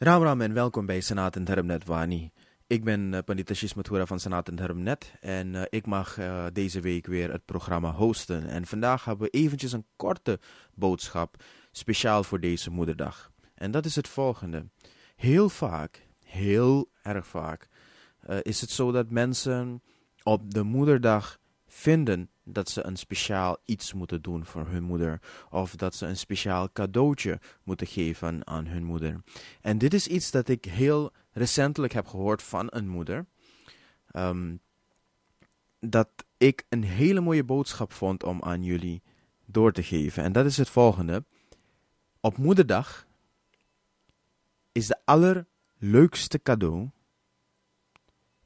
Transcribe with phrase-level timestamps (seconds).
[0.00, 2.30] Ram en welkom bij Senaat en Dharmnet Wani.
[2.66, 6.80] Ik ben uh, Pandita Shismathura van Senaat en Dharmnet en uh, ik mag uh, deze
[6.80, 8.48] week weer het programma hosten.
[8.48, 10.38] En vandaag hebben we eventjes een korte
[10.74, 13.30] boodschap speciaal voor deze moederdag.
[13.54, 14.66] En dat is het volgende.
[15.16, 17.68] Heel vaak, heel erg vaak,
[18.42, 19.82] is het zo dat mensen
[20.22, 21.38] op de moederdag
[21.78, 25.20] vinden dat ze een speciaal iets moeten doen voor hun moeder.
[25.50, 29.22] Of dat ze een speciaal cadeautje moeten geven aan hun moeder.
[29.60, 33.26] En dit is iets dat ik heel recentelijk heb gehoord van een moeder.
[34.10, 34.56] Ehm,
[35.80, 39.02] dat ik een hele mooie boodschap vond om aan jullie
[39.46, 40.22] door te geven.
[40.22, 41.24] En dat is het volgende.
[42.20, 43.06] Op moederdag
[44.72, 46.90] is de allerleukste cadeau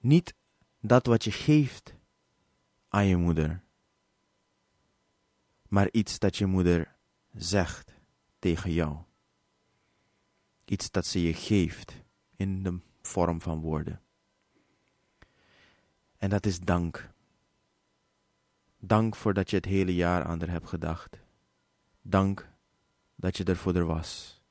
[0.00, 0.34] niet
[0.80, 1.94] dat wat je geeft
[2.92, 3.62] aan je moeder
[5.72, 6.94] maar iets dat je moeder
[7.34, 7.92] zegt
[8.38, 8.96] tegen jou.
[10.64, 12.02] Iets dat ze je geeft
[12.36, 14.00] in de vorm van woorden.
[16.18, 17.10] En dat is dank.
[18.78, 21.18] Dank voor dat je het hele jaar aan haar hebt gedacht.
[22.02, 22.50] Dank
[23.14, 24.42] dat je er voor was.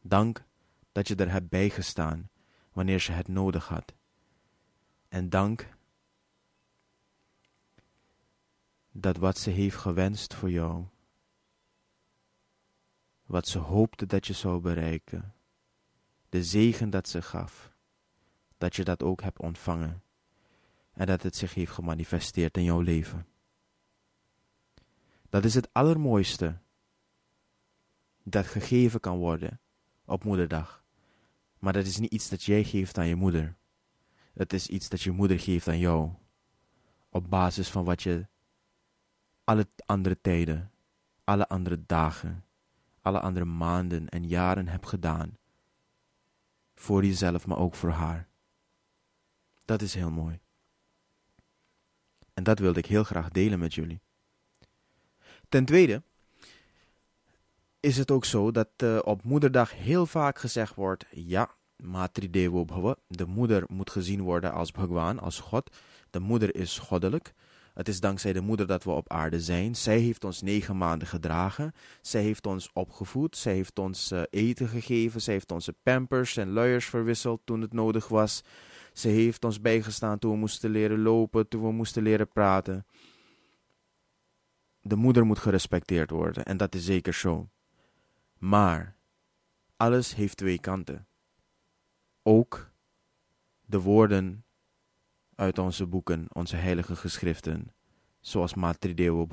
[0.00, 0.44] Dank
[0.92, 2.30] dat je er hebt bijgestaan
[2.72, 3.94] wanneer ze het nodig had.
[5.08, 5.68] En dank
[9.04, 10.84] dat wat ze heeft gewenst voor jou,
[13.26, 15.34] wat ze hoopte dat je zou bereiken,
[16.28, 17.72] de zegen dat ze gaf,
[18.58, 20.02] dat je dat ook hebt ontvangen
[20.92, 23.26] en dat het zich heeft gemanifesteerd in jouw leven.
[25.28, 26.58] Dat is het allermooiste
[28.22, 29.60] dat gegeven kan worden
[30.04, 30.84] op moederdag.
[31.58, 33.56] Maar dat is niet iets dat jij geeft aan je moeder.
[34.34, 36.10] Het is iets dat je moeder geeft aan jou.
[37.08, 38.26] Op basis van wat je
[39.44, 40.72] alle andere tijden,
[41.24, 42.44] alle andere dagen,
[43.02, 45.38] alle andere maanden en jaren heb gedaan.
[46.74, 48.28] Voor jezelf, maar ook voor haar.
[49.64, 50.40] Dat is heel mooi.
[52.34, 54.00] En dat wilde ik heel graag delen met jullie.
[55.48, 56.02] Ten tweede
[57.80, 62.64] is het ook zo dat uh, op moederdag heel vaak gezegd wordt: ja, Matri Devo
[62.64, 65.76] Bhava, de moeder moet gezien worden als Bhagwan, als God.
[66.10, 67.34] De moeder is goddelijk.
[67.74, 69.74] Het is dankzij de moeder dat we op aarde zijn.
[69.74, 71.72] Zij heeft ons negen maanden gedragen.
[72.00, 73.36] Zij heeft ons opgevoed.
[73.36, 75.20] Zij heeft ons uh, eten gegeven.
[75.20, 78.44] Zij heeft onze pampers en luiers verwisseld toen het nodig was.
[78.92, 82.86] Ze heeft ons bijgestaan toen we moesten leren lopen, toen we moesten leren praten.
[84.80, 87.48] De moeder moet gerespecteerd worden en dat is zeker zo.
[88.38, 88.96] Maar
[89.76, 91.06] alles heeft twee kanten.
[92.22, 92.70] Ook
[93.64, 94.44] de woorden
[95.36, 97.72] uit onze boeken, onze heilige geschriften,
[98.20, 99.28] zoals Matrideo.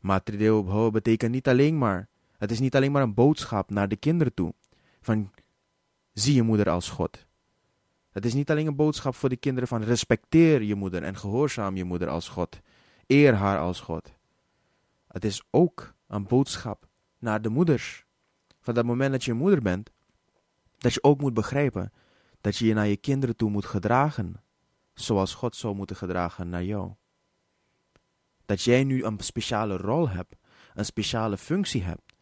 [0.00, 2.08] Matrideo betekent niet alleen maar,
[2.38, 4.54] het is niet alleen maar een boodschap naar de kinderen toe,
[5.00, 5.30] van
[6.12, 7.26] zie je moeder als God.
[8.10, 11.76] Het is niet alleen een boodschap voor de kinderen van respecteer je moeder en gehoorzaam
[11.76, 12.60] je moeder als God.
[13.06, 14.12] Eer haar als God.
[15.08, 16.86] Het is ook een boodschap
[17.18, 18.04] naar de moeders.
[18.60, 19.90] Van dat moment dat je moeder bent,
[20.78, 21.92] dat je ook moet begrijpen
[22.40, 24.42] dat je je naar je kinderen toe moet gedragen
[24.94, 26.92] zoals God zou moeten gedragen naar jou.
[28.46, 30.36] Dat jij nu een speciale rol hebt,
[30.74, 32.12] een speciale functie hebt,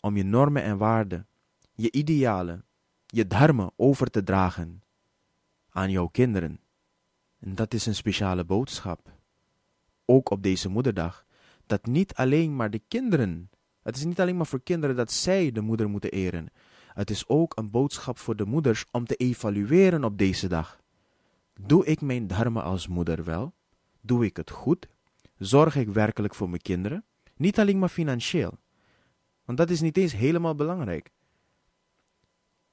[0.00, 1.26] om je normen en waarden,
[1.74, 2.64] je idealen,
[3.06, 4.82] je dharma over te dragen
[5.70, 6.60] aan jouw kinderen.
[7.40, 9.12] En dat is een speciale boodschap.
[10.04, 11.26] Ook op deze moederdag.
[11.66, 13.50] Dat niet alleen maar de kinderen,
[13.82, 16.48] het is niet alleen maar voor kinderen dat zij de moeder moeten eren.
[16.88, 20.82] Het is ook een boodschap voor de moeders om te evalueren op deze dag.
[21.60, 23.54] Doe ik mijn dharma als moeder wel?
[24.00, 24.88] Doe ik het goed?
[25.38, 27.04] Zorg ik werkelijk voor mijn kinderen?
[27.36, 28.58] Niet alleen maar financieel.
[29.44, 31.10] Want dat is niet eens helemaal belangrijk.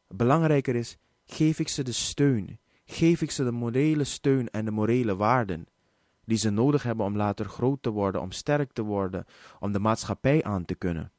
[0.08, 4.72] Belangrijker is, geef ik ze de steun, geef ik ze de morele steun en de
[4.72, 5.68] morele waarden
[6.26, 9.26] die ze nodig hebben om later groot te worden, om sterk te worden,
[9.60, 11.12] om de maatschappij aan te kunnen.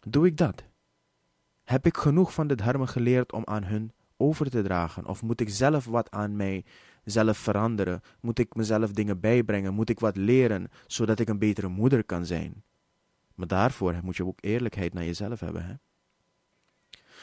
[0.00, 0.64] Doe ik dat?
[1.62, 5.06] Heb ik genoeg van de dharma geleerd om aan hun over te dragen?
[5.06, 6.64] Of moet ik zelf wat aan mij
[7.04, 8.00] zelf veranderen?
[8.20, 9.74] Moet ik mezelf dingen bijbrengen?
[9.74, 12.62] Moet ik wat leren, zodat ik een betere moeder kan zijn?
[13.34, 15.64] Maar daarvoor moet je ook eerlijkheid naar jezelf hebben.
[15.66, 15.74] Hè?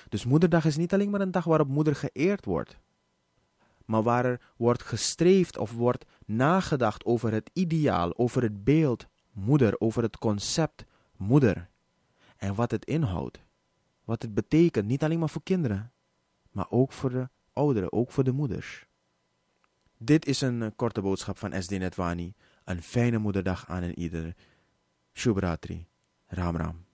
[0.10, 2.80] Dus moederdag is niet alleen maar een dag waarop moeder geëerd wordt.
[3.86, 9.76] Maar waar er wordt gestreefd of wordt nagedacht over het ideaal, over het beeld moeder,
[9.80, 10.86] over het concept
[11.18, 11.70] moeder.
[12.38, 13.40] En wat het inhoudt.
[14.04, 15.92] Wat het betekent, niet alleen maar voor kinderen,
[16.52, 18.86] maar ook voor de ouderen, ook voor de moeders.
[20.04, 22.34] Dit is een eh, korte boodschap van SD Netwani.
[22.64, 24.36] Een fijne moederdag aan een ieder.
[25.14, 25.88] Shubratri.
[26.28, 26.86] Ram Ram.